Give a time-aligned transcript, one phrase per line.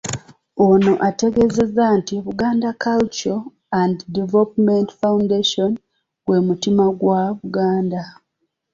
[0.67, 3.41] Ono ategeezezza nti Buganda Cultural
[3.81, 5.71] And Development Foundation.
[6.25, 8.01] gwe mutima gwa Buganda.